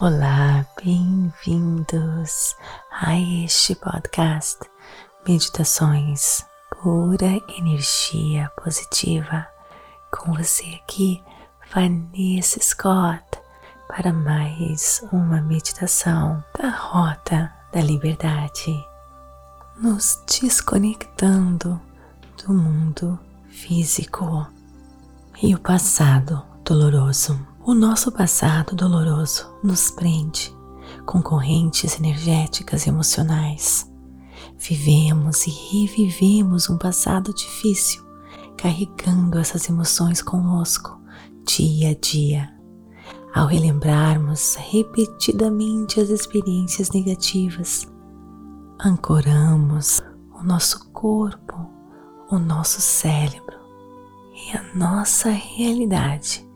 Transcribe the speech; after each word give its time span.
Olá, 0.00 0.64
bem-vindos 0.80 2.54
a 2.92 3.18
este 3.18 3.74
podcast 3.74 4.60
Meditações 5.26 6.46
Pura 6.70 7.42
Energia 7.58 8.48
Positiva. 8.62 9.44
Com 10.12 10.34
você 10.34 10.80
aqui, 10.80 11.20
Vanessa 11.74 12.60
Scott, 12.60 13.24
para 13.88 14.12
mais 14.12 15.04
uma 15.12 15.42
meditação 15.42 16.44
da 16.56 16.68
Rota 16.68 17.52
da 17.72 17.80
Liberdade, 17.80 18.86
nos 19.82 20.22
desconectando 20.28 21.80
do 22.46 22.54
mundo 22.54 23.18
físico 23.50 24.46
e 25.42 25.56
o 25.56 25.58
passado 25.58 26.40
doloroso. 26.64 27.47
O 27.68 27.74
nosso 27.74 28.10
passado 28.10 28.74
doloroso 28.74 29.46
nos 29.62 29.90
prende 29.90 30.56
com 31.04 31.20
correntes 31.20 31.98
energéticas 31.98 32.86
e 32.86 32.88
emocionais. 32.88 33.92
Vivemos 34.56 35.46
e 35.46 35.50
revivemos 35.50 36.70
um 36.70 36.78
passado 36.78 37.30
difícil, 37.34 38.02
carregando 38.56 39.38
essas 39.38 39.68
emoções 39.68 40.22
conosco 40.22 40.98
dia 41.44 41.90
a 41.90 41.94
dia. 41.94 42.50
Ao 43.34 43.46
relembrarmos 43.46 44.54
repetidamente 44.54 46.00
as 46.00 46.08
experiências 46.08 46.90
negativas, 46.90 47.86
ancoramos 48.82 50.00
o 50.40 50.42
nosso 50.42 50.88
corpo, 50.88 51.68
o 52.30 52.38
nosso 52.38 52.80
cérebro 52.80 53.58
e 54.32 54.56
a 54.56 54.74
nossa 54.74 55.28
realidade 55.28 56.47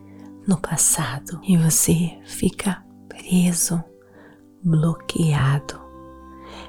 no 0.46 0.56
passado 0.56 1.40
e 1.42 1.56
você 1.56 2.18
fica 2.24 2.84
preso, 3.08 3.82
bloqueado. 4.62 5.80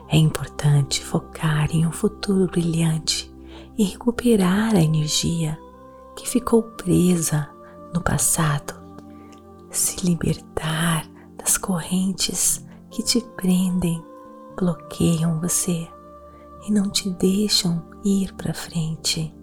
É 0.07 0.17
importante 0.17 1.03
focar 1.03 1.69
em 1.71 1.85
um 1.85 1.91
futuro 1.91 2.47
brilhante 2.47 3.33
e 3.77 3.83
recuperar 3.83 4.75
a 4.75 4.81
energia 4.81 5.57
que 6.16 6.27
ficou 6.27 6.63
presa 6.63 7.49
no 7.94 8.01
passado. 8.01 8.73
Se 9.69 10.05
libertar 10.05 11.07
das 11.38 11.57
correntes 11.57 12.63
que 12.91 13.01
te 13.01 13.21
prendem, 13.35 14.03
bloqueiam 14.55 15.39
você 15.39 15.88
e 16.67 16.71
não 16.71 16.89
te 16.89 17.09
deixam 17.09 17.83
ir 18.05 18.33
para 18.33 18.53
frente, 18.53 19.33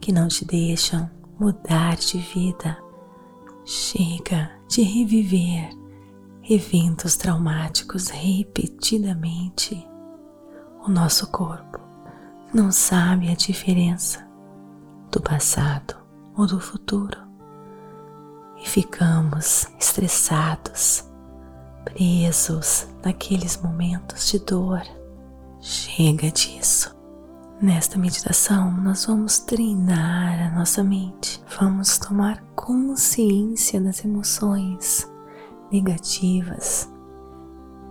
que 0.00 0.12
não 0.12 0.28
te 0.28 0.44
deixam 0.44 1.08
mudar 1.38 1.96
de 1.96 2.18
vida. 2.18 2.85
Chega 3.68 4.48
de 4.68 4.80
reviver 4.82 5.70
eventos 6.48 7.16
traumáticos 7.16 8.06
repetidamente. 8.06 9.84
O 10.86 10.88
nosso 10.88 11.26
corpo 11.32 11.80
não 12.54 12.70
sabe 12.70 13.28
a 13.28 13.34
diferença 13.34 14.24
do 15.10 15.20
passado 15.20 15.96
ou 16.36 16.46
do 16.46 16.60
futuro 16.60 17.18
e 18.56 18.68
ficamos 18.68 19.66
estressados, 19.80 21.04
presos 21.84 22.86
naqueles 23.04 23.60
momentos 23.60 24.30
de 24.30 24.38
dor. 24.38 24.82
Chega 25.60 26.30
disso. 26.30 26.95
Nesta 27.60 27.98
meditação, 27.98 28.70
nós 28.70 29.06
vamos 29.06 29.38
treinar 29.38 30.46
a 30.46 30.54
nossa 30.54 30.84
mente, 30.84 31.42
vamos 31.58 31.96
tomar 31.96 32.38
consciência 32.54 33.80
das 33.80 34.04
emoções 34.04 35.10
negativas 35.72 36.86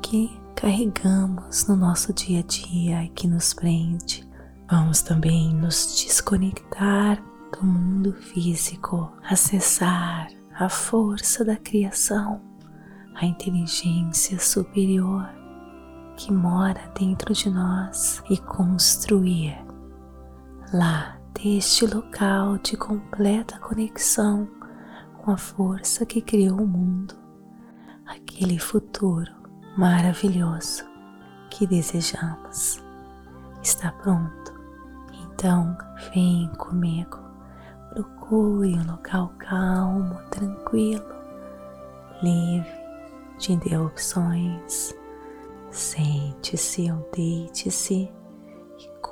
que 0.04 0.30
carregamos 0.56 1.68
no 1.68 1.76
nosso 1.76 2.14
dia 2.14 2.42
a 2.42 2.44
dia 2.44 3.06
e 3.06 3.10
que 3.10 3.28
nos 3.28 3.56
prende. 3.56 4.24
Vamos 4.70 5.02
também 5.02 5.52
nos 5.56 5.96
desconectar 5.96 7.20
do 7.52 7.66
mundo 7.66 8.14
físico, 8.14 9.12
acessar 9.28 10.28
a 10.60 10.70
força 10.70 11.44
da 11.44 11.56
criação, 11.56 12.40
a 13.16 13.26
inteligência 13.26 14.38
superior 14.38 15.28
que 16.16 16.32
mora 16.32 16.80
dentro 16.98 17.34
de 17.34 17.50
nós 17.50 18.24
e 18.30 18.38
construir 18.38 19.65
lá 20.76 21.18
deste 21.34 21.86
local 21.88 22.58
de 22.58 22.76
completa 22.76 23.58
conexão 23.60 24.48
com 25.18 25.32
a 25.32 25.38
força 25.38 26.06
que 26.06 26.22
criou 26.22 26.60
o 26.60 26.68
mundo, 26.68 27.16
aquele 28.06 28.60
futuro 28.60 29.32
maravilhoso 29.78 30.84
que 31.50 31.66
desejamos. 31.66 32.84
Está 33.64 33.92
pronto? 33.94 34.54
Então 35.24 35.78
vem 36.14 36.50
comigo. 36.58 37.20
Procure 37.94 38.78
um 38.78 38.92
local 38.92 39.34
calmo, 39.40 40.16
tranquilo, 40.30 41.06
livre 42.22 42.70
de 43.40 43.54
interrupções 43.54 44.94
Sente-se 45.76 46.90
ou 46.90 47.10
deite-se 47.14 48.10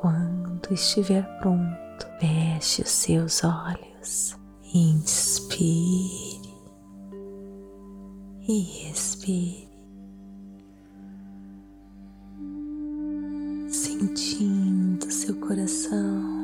quando 0.03 0.67
estiver 0.73 1.23
pronto, 1.39 2.05
feche 2.19 2.81
os 2.81 2.89
seus 2.89 3.41
olhos, 3.41 4.35
inspire 4.73 6.41
e 8.45 8.89
expire, 8.91 9.69
sentindo 13.69 15.09
seu 15.09 15.35
coração 15.35 16.43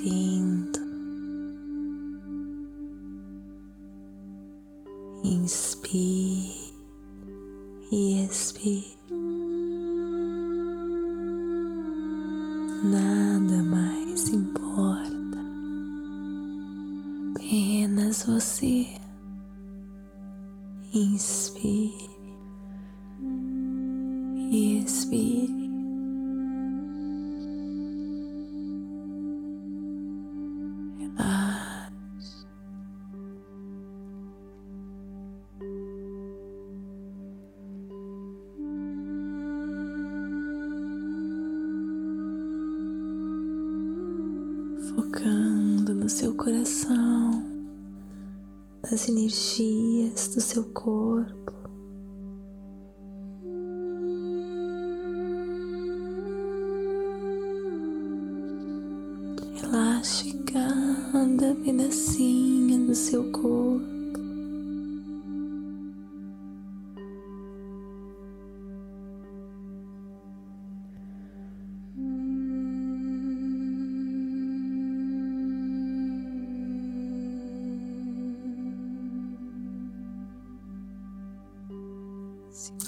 batendo. 0.00 0.80
Inspire 5.22 6.72
e 7.92 8.24
expire. 8.24 9.19
Inspire 21.00 22.10
e 24.52 24.84
expire. 24.84 25.70
focando 44.94 45.94
no 45.94 46.08
seu 46.10 46.34
coração, 46.34 47.42
nas 48.82 49.08
energias 49.08 49.79
seu 50.50 50.64
corpo. 50.72 51.52
Relaxe 59.62 60.32
cada 60.52 61.54
pedacinho 61.64 62.84
do 62.84 62.94
seu 62.96 63.30
corpo. 63.30 63.99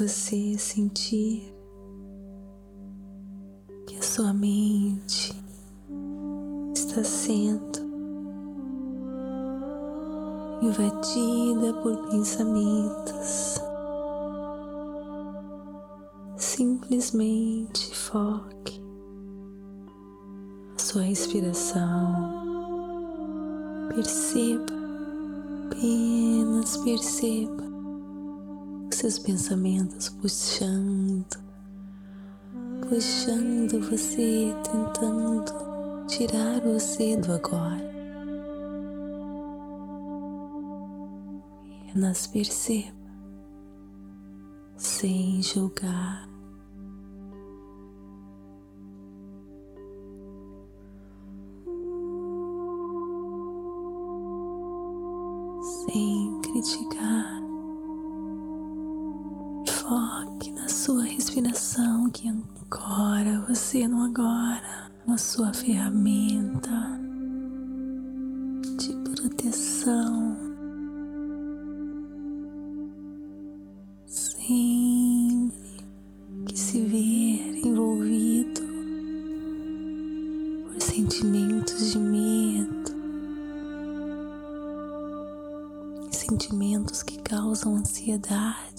Você 0.03 0.59
sentir 0.59 1.55
que 3.87 3.97
a 3.97 4.03
sua 4.03 4.35
mente 4.35 5.33
está 6.75 7.05
sendo 7.05 7.79
invadida 10.61 11.73
por 11.83 11.97
pensamentos, 12.11 13.61
simplesmente 16.37 17.95
foque 17.97 18.83
a 20.75 20.79
sua 20.81 21.03
respiração. 21.03 22.43
Perceba, 23.95 24.67
apenas 25.71 26.77
perceba 26.79 27.72
seus 29.03 29.19
pensamentos 29.19 30.11
puxando, 30.11 31.37
puxando 32.89 33.81
você, 33.91 34.55
tentando 34.63 36.07
tirar 36.07 36.61
você 36.61 37.17
do 37.17 37.33
agora. 37.33 37.91
Apenas 41.89 42.29
perceba, 42.29 42.93
sem 44.77 45.43
julgar. 45.43 46.32
Sua 65.43 65.53
ferramenta 65.53 67.01
de 68.79 68.95
proteção. 69.11 70.37
Sempre 74.07 75.53
que 76.47 76.57
se 76.57 76.83
ver 76.83 77.67
envolvido 77.67 78.61
por 80.69 80.81
sentimentos 80.81 81.91
de 81.91 81.99
medo, 81.99 82.93
sentimentos 86.13 87.03
que 87.03 87.19
causam 87.21 87.75
ansiedade, 87.79 88.72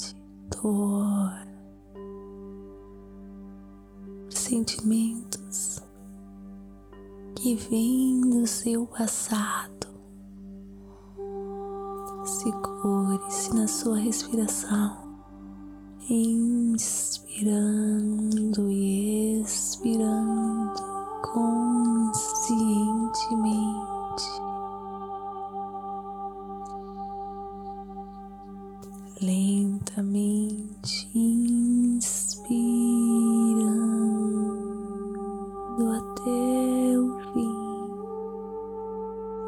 do 8.94 8.98
seu 8.98 9.06
passado. 9.06 9.88
Segure-se 12.26 13.54
na 13.54 13.68
sua 13.68 13.98
respiração, 13.98 15.03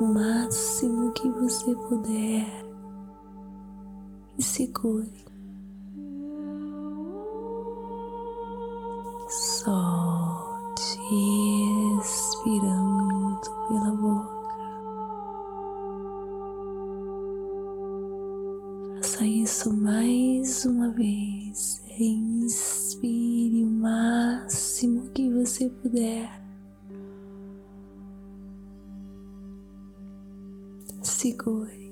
o 0.06 0.14
máximo 0.14 1.12
que 1.14 1.28
você 1.30 1.76
puder 1.76 2.46
e 4.38 4.44
segure. 4.44 5.26
Solte 9.28 11.00
expirando 12.00 13.42
pela 13.68 13.92
boca. 13.96 14.36
Faça 18.98 19.26
isso 19.26 19.74
mais 19.76 20.66
uma 20.66 20.92
vez. 20.92 21.84
Inspire 21.98 23.64
o 23.64 23.72
máximo 23.72 25.10
que 25.10 25.34
você 25.34 25.68
puder. 25.68 26.45
Segure. 31.46 31.85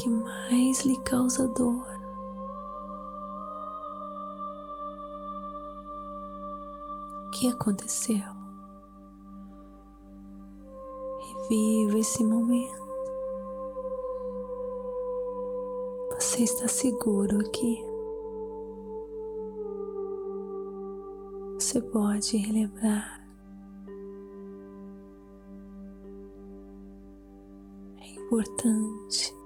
Que 0.00 0.08
mais 0.08 0.80
lhe 0.86 0.96
causa 1.02 1.46
dor. 1.48 1.86
O 7.26 7.30
que 7.32 7.48
aconteceu? 7.48 8.22
Reviva 11.20 11.98
esse 11.98 12.24
momento. 12.24 12.80
Você 16.14 16.44
está 16.44 16.66
seguro 16.66 17.38
aqui. 17.40 17.84
Você 21.58 21.78
pode 21.82 22.38
relembrar 22.38 23.20
importante. 28.30 29.39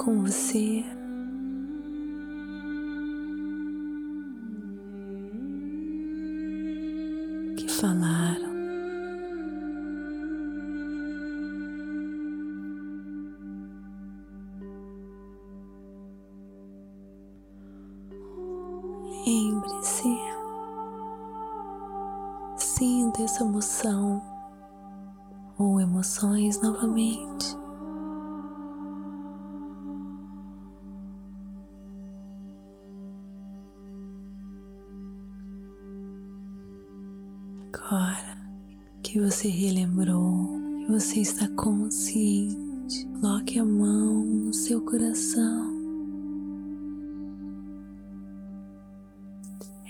Com 0.00 0.22
você. 0.22 0.82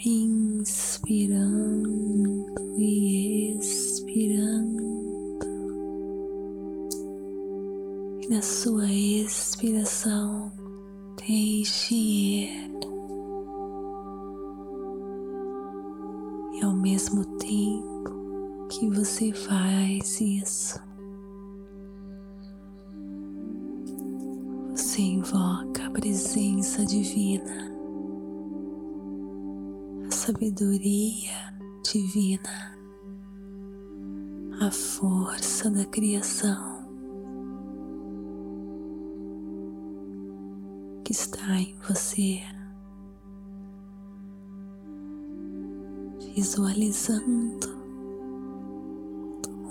inspirando 0.04 1.80
e 2.78 3.56
expirando, 3.58 4.82
e 8.22 8.28
na 8.28 8.40
sua 8.40 8.90
expiração 8.90 10.50
deixe 11.18 11.94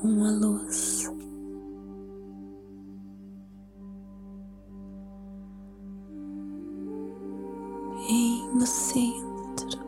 uma 0.03 0.31
luz 0.31 1.11
bem 8.07 8.49
no 8.53 8.65
centro, 8.65 9.79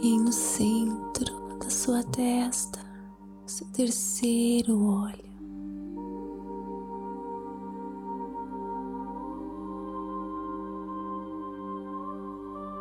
bem 0.00 0.18
no 0.18 0.32
centro 0.32 1.58
da 1.58 1.68
sua 1.68 2.02
testa, 2.04 2.80
seu 3.46 3.66
terceiro 3.68 4.82
olho. 4.82 5.32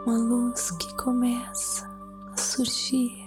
Uma 0.06 0.18
luz 0.18 0.72
que 0.72 0.96
começa 0.96 1.86
a 2.34 2.38
surgir. 2.38 3.21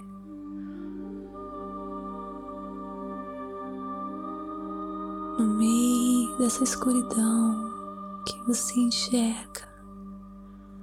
Dessa 6.44 6.62
escuridão 6.62 7.72
que 8.26 8.38
você 8.46 8.78
enxerga 8.78 9.66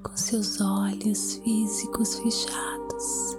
com 0.01 0.17
seus 0.17 0.59
olhos 0.59 1.35
físicos 1.35 2.15
fechados, 2.15 3.37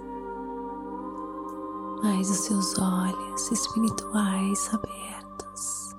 mas 2.01 2.29
os 2.29 2.37
seus 2.37 2.79
olhos 2.79 3.51
espirituais 3.51 4.69
abertos. 4.73 5.95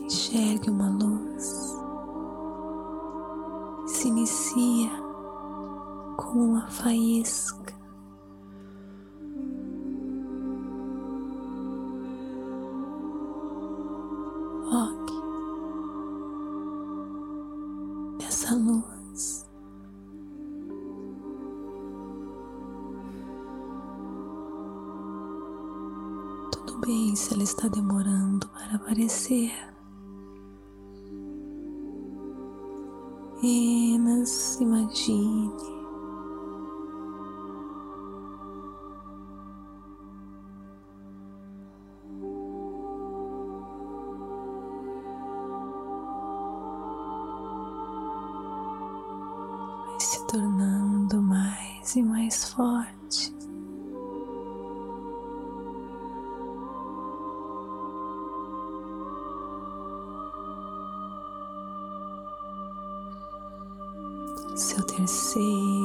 Enxergue 0.00 0.70
uma 0.70 0.88
luz 0.88 1.76
se 3.84 4.08
inicia 4.08 4.90
como 6.16 6.44
uma 6.44 6.70
faísca. 6.70 7.37
Se 49.98 50.24
tornando 50.26 51.20
mais 51.20 51.96
e 51.96 52.02
mais 52.02 52.52
forte. 52.52 53.34
Seu 64.54 64.82
terceiro 64.84 65.77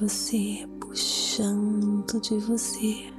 você, 0.00 0.68
puxando 0.80 2.20
de 2.20 2.38
você. 2.38 3.12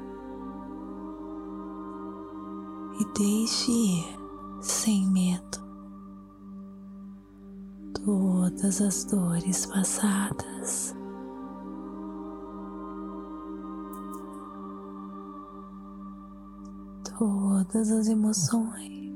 E 3.00 3.06
deixe 3.18 3.72
ir 3.72 4.20
sem 4.62 5.08
medo 5.08 5.60
todas 8.06 8.82
as 8.82 9.04
dores 9.06 9.66
passadas. 9.66 10.96
Todas 17.18 17.92
as 17.92 18.08
emoções, 18.08 19.14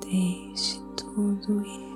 deixe 0.00 0.80
tudo 0.96 1.60
ir. 1.66 1.87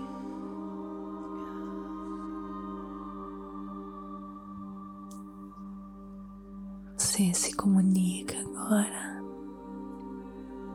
Você 7.23 7.35
se 7.35 7.55
comunica 7.55 8.37
agora 8.37 9.23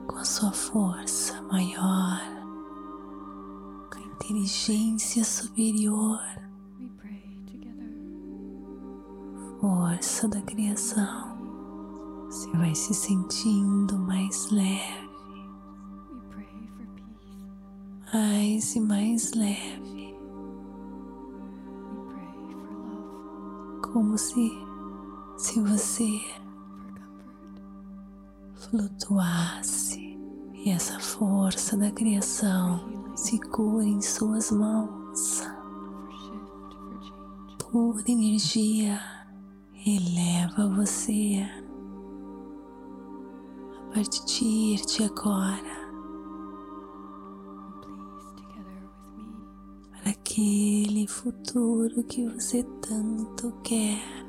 com 0.07 0.15
a 0.15 0.23
sua 0.23 0.53
força 0.53 1.41
maior 1.41 2.21
inteligência 4.05 5.25
superior, 5.25 6.21
We 6.79 6.89
pray 6.95 7.37
together. 7.47 7.91
força 9.59 10.29
da 10.29 10.41
criação. 10.43 11.37
Você 12.27 12.49
vai 12.51 12.73
se 12.73 12.93
sentindo 12.93 13.99
mais 13.99 14.49
leve, 14.49 15.09
mais 18.13 18.73
e 18.73 18.79
mais 18.79 19.33
leve, 19.33 20.15
como 23.81 24.17
se 24.17 24.66
se 25.37 25.61
você 25.61 26.19
flutuasse 28.55 30.17
e 30.53 30.71
essa 30.71 30.99
força 30.99 31.77
da 31.77 31.91
criação 31.91 32.79
segura 33.15 33.85
em 33.85 34.01
suas 34.01 34.51
mãos. 34.51 35.43
Pura 37.59 38.03
energia 38.07 38.99
eleva 39.85 40.67
você 40.75 41.45
a 43.79 43.93
partir 43.93 44.83
de 44.85 45.03
agora 45.03 45.87
para 49.91 50.11
aquele 50.11 51.05
futuro 51.07 52.03
que 52.05 52.27
você 52.27 52.63
tanto 52.81 53.51
quer. 53.63 54.26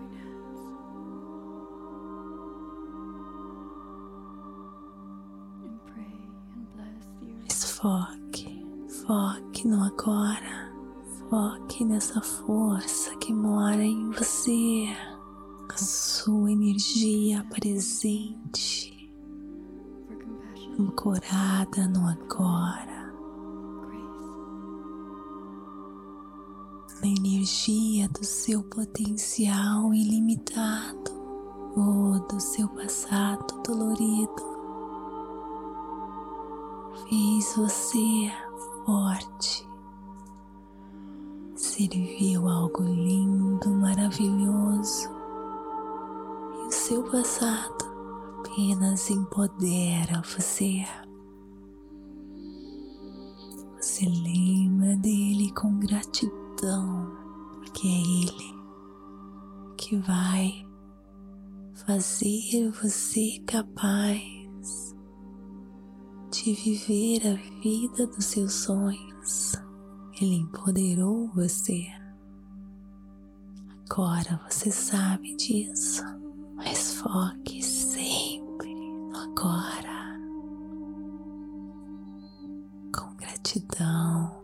Foque, 7.89 8.67
foque 9.07 9.67
no 9.67 9.83
agora, 9.83 10.71
foque 11.31 11.87
nessa 11.87 12.21
força 12.21 13.17
que 13.17 13.33
mora 13.33 13.83
em 13.83 14.11
você, 14.11 14.89
a 15.71 15.79
sua 15.79 16.53
energia 16.53 17.43
presente. 17.49 19.11
Ancorada 20.79 21.89
no 21.89 22.07
agora, 22.09 23.11
na 27.01 27.09
energia 27.09 28.07
do 28.11 28.23
seu 28.23 28.63
potencial 28.65 29.95
ilimitado. 29.95 31.17
Ou 31.77 32.19
do 32.27 32.41
seu 32.41 32.69
passado 32.71 33.63
dolorido. 33.63 34.58
Fez 37.09 37.57
você 37.57 38.31
forte, 38.85 39.67
serviu 41.57 42.47
algo 42.47 42.83
lindo, 42.83 43.71
maravilhoso, 43.71 45.09
e 46.55 46.67
o 46.67 46.71
seu 46.71 47.03
passado 47.05 47.87
apenas 48.41 49.09
empodera 49.09 50.21
você. 50.21 50.85
Você 53.81 54.05
lembra 54.05 54.95
dele 54.99 55.51
com 55.55 55.79
gratidão, 55.79 57.17
porque 57.55 57.89
é 57.89 58.01
ele 58.01 58.55
que 59.79 59.97
vai 59.97 60.63
fazer 61.87 62.71
você 62.83 63.43
capaz 63.47 64.38
de 66.49 66.55
viver 66.55 67.27
a 67.27 67.61
vida 67.61 68.07
dos 68.07 68.25
seus 68.25 68.55
sonhos. 68.55 69.53
Ele 70.19 70.37
empoderou 70.37 71.29
você. 71.35 71.87
Agora 73.91 74.41
você 74.49 74.71
sabe 74.71 75.37
disso, 75.37 76.03
mas 76.55 76.95
foque 76.95 77.63
sempre 77.63 78.75
no 78.75 79.15
agora. 79.15 80.19
Com 82.97 83.15
gratidão. 83.17 84.39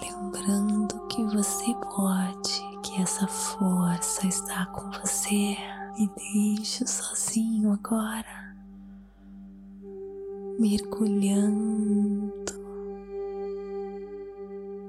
Lembrando 0.00 1.06
que 1.08 1.22
você 1.24 1.74
pode, 1.94 2.80
que 2.82 3.02
essa 3.02 3.26
força 3.26 4.26
está 4.26 4.64
com 4.66 4.90
você 4.90 5.56
e 5.98 6.08
agora, 7.74 8.54
mergulhando 10.58 12.54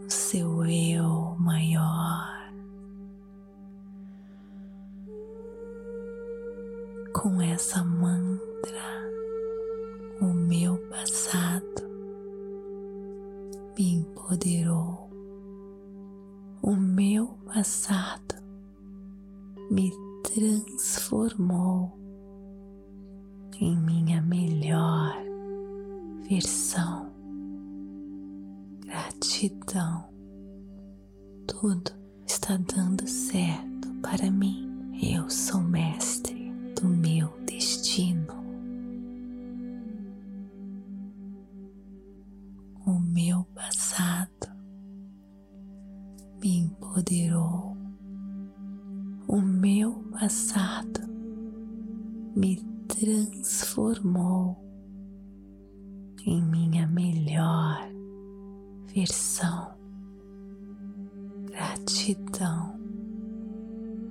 no 0.03 0.09
seu 0.09 0.65
eu 0.65 1.35
maior, 1.39 2.51
com 7.13 7.41
essa 7.41 7.83
mantra, 7.83 8.94
em 56.25 56.41
minha 56.41 56.87
melhor 56.87 57.87
versão. 58.93 59.75
Gratidão. 61.45 62.79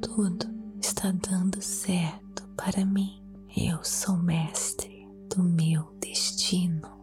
Tudo 0.00 0.46
está 0.80 1.10
dando 1.10 1.60
certo 1.60 2.48
para 2.56 2.84
mim. 2.84 3.20
Eu 3.56 3.82
sou 3.82 4.16
mestre 4.16 5.08
do 5.34 5.42
meu 5.42 5.92
destino. 6.00 6.93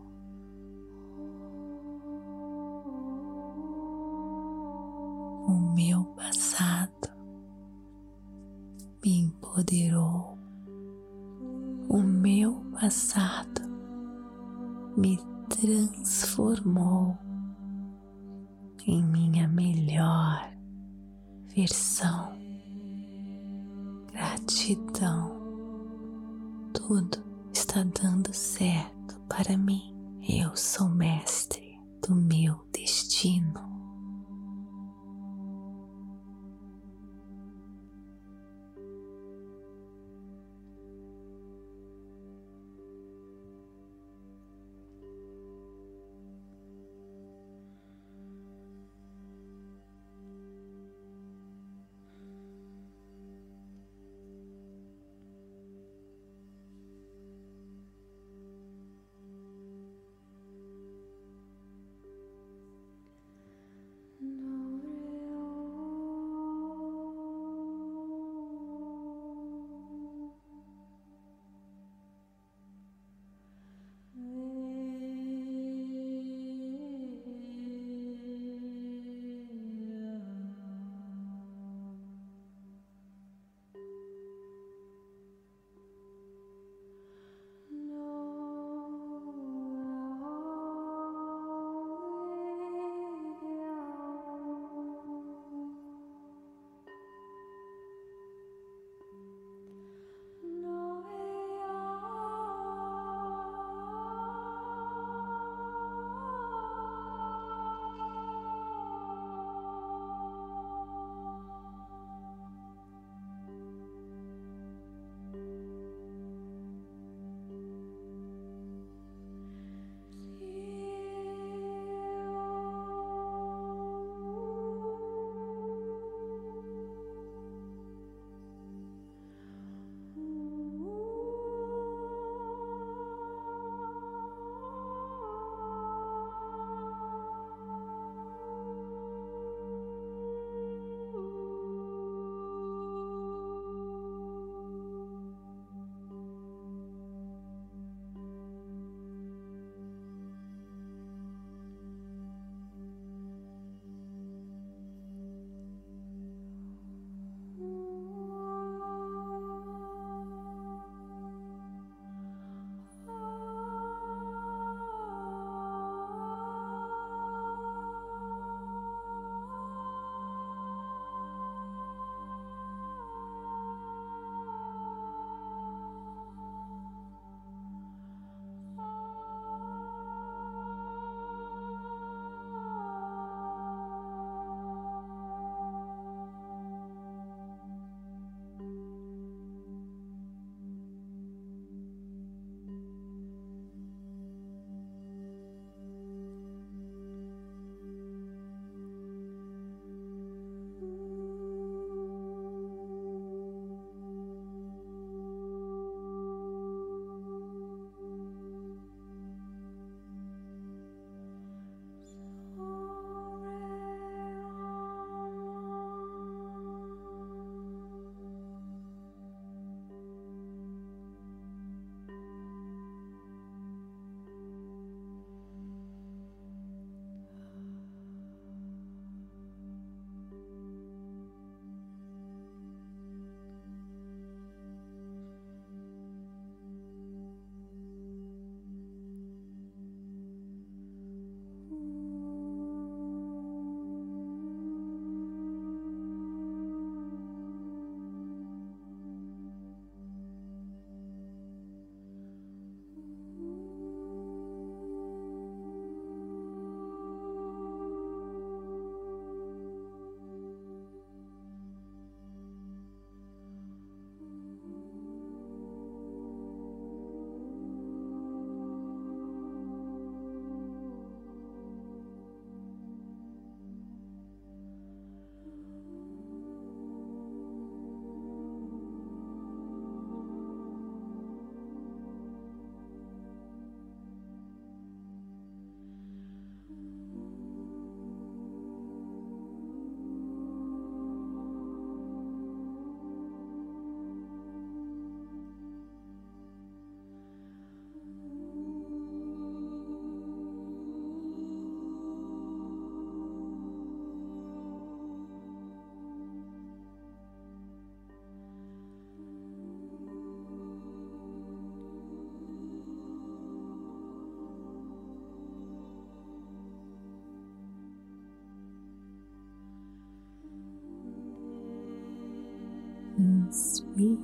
E 323.97 324.19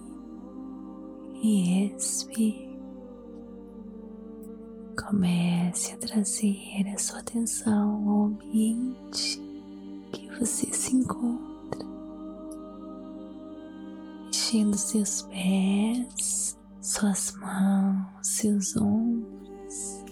expire. 1.96 2.68
Comece 4.98 5.94
a 5.94 5.98
trazer 5.98 6.88
a 6.94 6.98
sua 6.98 7.20
atenção 7.20 8.10
ao 8.10 8.26
ambiente 8.26 9.40
que 10.12 10.28
você 10.40 10.72
se 10.74 10.96
encontra, 10.96 11.86
mexendo 14.26 14.76
seus 14.76 15.22
pés, 15.24 16.58
suas 16.82 17.34
mãos, 17.36 18.08
seus 18.24 18.76
ombros. 18.76 20.04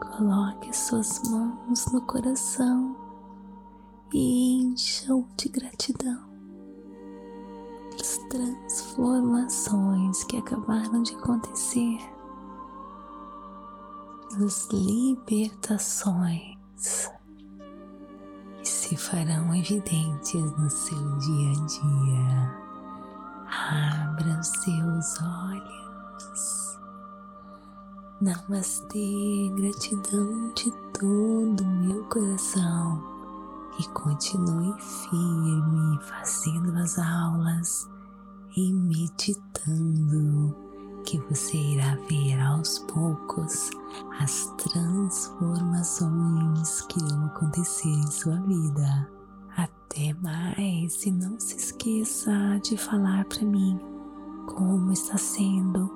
Coloque 0.00 0.76
suas 0.76 1.22
mãos 1.30 1.86
no 1.92 2.02
coração 2.02 3.07
e 4.12 4.62
encha-o 4.62 5.26
de 5.36 5.48
gratidão 5.48 6.28
pelas 7.90 8.18
transformações 8.30 10.24
que 10.24 10.36
acabaram 10.36 11.02
de 11.02 11.14
acontecer, 11.16 11.98
pelas 14.30 14.68
libertações 14.70 16.56
que 18.62 18.68
se 18.68 18.96
farão 18.96 19.54
evidentes 19.54 20.52
no 20.56 20.70
seu 20.70 21.18
dia 21.18 21.50
a 21.50 21.66
dia. 21.66 22.56
Abra 23.50 24.40
os 24.40 24.48
seus 24.48 25.20
olhos. 25.20 26.78
Namastê, 28.20 29.50
gratidão 29.54 30.52
de 30.54 30.70
todo 30.92 31.62
o 31.62 31.66
meu 31.66 32.04
coração 32.04 33.17
e 33.78 33.86
continue 33.90 34.74
firme 34.80 36.00
fazendo 36.02 36.76
as 36.78 36.98
aulas 36.98 37.88
e 38.56 38.72
meditando, 38.72 40.56
que 41.04 41.20
você 41.20 41.56
irá 41.56 41.94
ver 42.08 42.40
aos 42.40 42.80
poucos 42.80 43.70
as 44.20 44.46
transformações 44.56 46.80
que 46.82 46.98
irão 47.04 47.26
acontecer 47.26 47.88
em 47.88 48.10
sua 48.10 48.40
vida. 48.40 49.08
Até 49.56 50.12
mais 50.14 51.06
e 51.06 51.12
não 51.12 51.38
se 51.38 51.56
esqueça 51.56 52.32
de 52.62 52.76
falar 52.76 53.24
para 53.26 53.44
mim 53.44 53.78
como 54.46 54.90
está 54.92 55.16
sendo 55.16 55.88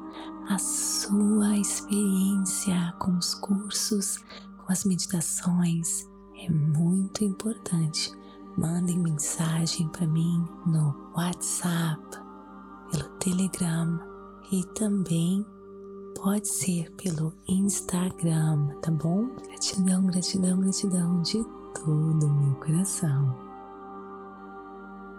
a 0.49 0.57
sua 0.59 1.57
experiência 1.57 2.95
com 2.99 3.17
os 3.17 3.35
cursos, 3.35 4.19
com 4.59 4.73
as 4.73 4.85
meditações. 4.85 6.12
É 6.45 6.51
muito 6.51 7.25
importante. 7.25 8.13
Mandem 8.57 8.99
mensagem 8.99 9.89
para 9.89 10.07
mim 10.07 10.45
no 10.67 11.13
WhatsApp, 11.17 12.03
pelo 12.91 13.09
Telegram 13.19 14.01
e 14.51 14.65
também 14.75 15.47
pode 16.21 16.49
ser 16.49 16.91
pelo 16.97 17.33
Instagram, 17.49 18.69
tá 18.83 18.91
bom? 18.91 19.29
Gratidão, 19.47 20.05
gratidão, 20.07 20.61
gratidão 20.61 21.23
de 21.23 21.45
todo 21.75 22.27
o 22.27 22.35
meu 22.35 22.55
coração. 22.57 23.35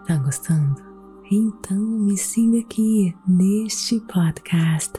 Tá 0.06 0.16
gostando? 0.18 0.93
Então 1.30 1.78
me 1.78 2.18
siga 2.18 2.58
aqui 2.60 3.14
neste 3.26 3.98
podcast 4.00 4.92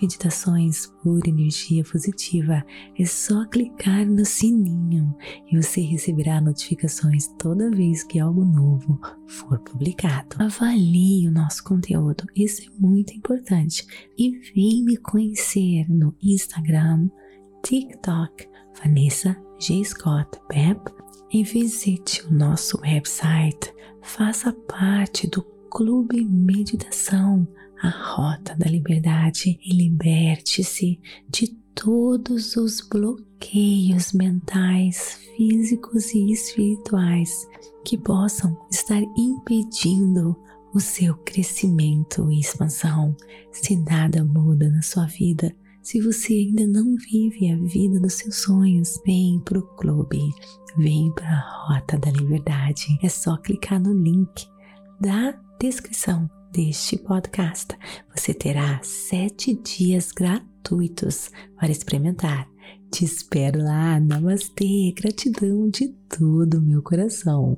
Meditações 0.00 0.86
por 1.02 1.26
Energia 1.26 1.82
Positiva. 1.82 2.64
É 2.96 3.04
só 3.04 3.44
clicar 3.46 4.06
no 4.06 4.24
sininho 4.24 5.12
e 5.50 5.60
você 5.60 5.80
receberá 5.80 6.40
notificações 6.40 7.26
toda 7.36 7.70
vez 7.70 8.04
que 8.04 8.20
algo 8.20 8.44
novo 8.44 9.00
for 9.26 9.58
publicado. 9.58 10.36
Avalie 10.38 11.26
o 11.26 11.32
nosso 11.32 11.64
conteúdo, 11.64 12.26
isso 12.36 12.62
é 12.62 12.80
muito 12.80 13.12
importante. 13.14 13.84
E 14.16 14.38
vem 14.54 14.84
me 14.84 14.96
conhecer 14.96 15.84
no 15.88 16.14
Instagram, 16.22 17.10
TikTok, 17.64 18.48
Vanessa 18.78 19.36
G. 19.58 19.84
Scott 19.84 20.30
Pep 20.48 20.80
e 21.32 21.42
visite 21.42 22.24
o 22.26 22.32
nosso 22.32 22.80
website. 22.82 23.72
Faça 24.02 24.52
parte 24.52 25.28
do 25.28 25.51
Clube 25.74 26.22
Meditação, 26.22 27.48
a 27.82 27.88
Rota 27.88 28.54
da 28.58 28.66
Liberdade 28.66 29.58
e 29.64 29.72
liberte-se 29.72 31.00
de 31.30 31.48
todos 31.74 32.56
os 32.56 32.86
bloqueios 32.86 34.12
mentais, 34.12 35.18
físicos 35.34 36.12
e 36.12 36.30
espirituais 36.30 37.48
que 37.86 37.96
possam 37.96 38.54
estar 38.70 39.00
impedindo 39.16 40.36
o 40.74 40.78
seu 40.78 41.16
crescimento 41.24 42.30
e 42.30 42.40
expansão. 42.40 43.16
Se 43.50 43.74
nada 43.74 44.22
muda 44.26 44.68
na 44.68 44.82
sua 44.82 45.06
vida, 45.06 45.56
se 45.82 46.02
você 46.02 46.34
ainda 46.34 46.66
não 46.66 46.96
vive 46.96 47.50
a 47.50 47.56
vida 47.56 47.98
dos 47.98 48.12
seus 48.12 48.42
sonhos, 48.42 49.00
vem 49.06 49.40
para 49.40 49.58
o 49.58 49.66
clube, 49.76 50.20
vem 50.76 51.10
para 51.14 51.30
a 51.30 51.66
Rota 51.66 51.96
da 51.96 52.10
Liberdade. 52.10 52.98
É 53.02 53.08
só 53.08 53.38
clicar 53.38 53.80
no 53.80 53.94
link 53.94 54.46
da 55.00 55.32
descrição 55.62 56.28
deste 56.52 56.98
podcast. 56.98 57.68
Você 58.12 58.34
terá 58.34 58.80
sete 58.82 59.54
dias 59.54 60.10
gratuitos 60.10 61.30
para 61.56 61.70
experimentar. 61.70 62.48
Te 62.90 63.04
espero 63.04 63.62
lá. 63.62 64.00
Namastê, 64.00 64.92
gratidão 64.92 65.70
de 65.70 65.86
todo 66.08 66.58
o 66.58 66.60
meu 66.60 66.82
coração. 66.82 67.56